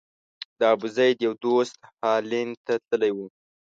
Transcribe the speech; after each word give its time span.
د 0.59 0.61
ابوزید 0.73 1.17
یو 1.25 1.33
دوست 1.45 1.75
هالند 2.03 2.55
ته 2.65 2.73
تللی 2.87 3.11
و. 3.13 3.17